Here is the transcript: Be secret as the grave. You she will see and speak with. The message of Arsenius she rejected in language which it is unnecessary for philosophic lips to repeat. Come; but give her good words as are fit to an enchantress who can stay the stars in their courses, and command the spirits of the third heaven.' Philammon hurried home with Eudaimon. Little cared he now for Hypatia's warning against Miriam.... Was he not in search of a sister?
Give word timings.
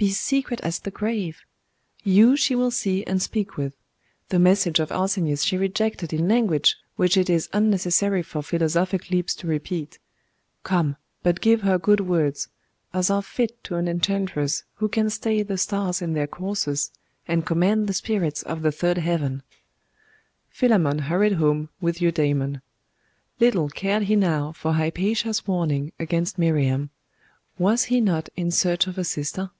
Be 0.00 0.08
secret 0.12 0.62
as 0.62 0.78
the 0.78 0.90
grave. 0.90 1.42
You 2.04 2.34
she 2.34 2.54
will 2.54 2.70
see 2.70 3.04
and 3.04 3.20
speak 3.20 3.58
with. 3.58 3.76
The 4.30 4.38
message 4.38 4.80
of 4.80 4.90
Arsenius 4.90 5.42
she 5.42 5.58
rejected 5.58 6.14
in 6.14 6.26
language 6.26 6.76
which 6.96 7.18
it 7.18 7.28
is 7.28 7.50
unnecessary 7.52 8.22
for 8.22 8.42
philosophic 8.42 9.10
lips 9.10 9.34
to 9.34 9.46
repeat. 9.46 9.98
Come; 10.62 10.96
but 11.22 11.42
give 11.42 11.60
her 11.60 11.76
good 11.78 12.00
words 12.00 12.48
as 12.94 13.10
are 13.10 13.20
fit 13.20 13.62
to 13.64 13.74
an 13.76 13.88
enchantress 13.88 14.64
who 14.76 14.88
can 14.88 15.10
stay 15.10 15.42
the 15.42 15.58
stars 15.58 16.00
in 16.00 16.14
their 16.14 16.26
courses, 16.26 16.92
and 17.28 17.44
command 17.44 17.86
the 17.86 17.92
spirits 17.92 18.42
of 18.42 18.62
the 18.62 18.72
third 18.72 18.96
heaven.' 18.96 19.42
Philammon 20.48 21.00
hurried 21.00 21.34
home 21.34 21.68
with 21.78 22.00
Eudaimon. 22.00 22.62
Little 23.38 23.68
cared 23.68 24.04
he 24.04 24.16
now 24.16 24.52
for 24.52 24.72
Hypatia's 24.72 25.46
warning 25.46 25.92
against 26.00 26.38
Miriam.... 26.38 26.88
Was 27.58 27.84
he 27.92 28.00
not 28.00 28.30
in 28.34 28.50
search 28.50 28.86
of 28.86 28.96
a 28.96 29.04
sister? 29.04 29.50